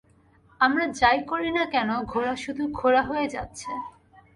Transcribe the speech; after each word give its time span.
আমরা 0.61 0.85
যাই 0.99 1.19
করি 1.27 1.49
না 1.51 1.63
কেন, 1.65 1.89
ঘোড়া 2.03 2.33
শুধু 2.35 2.63
খোঁড়া 2.77 3.01
হয়ে 3.01 3.27
যাচ্ছে। 3.27 3.71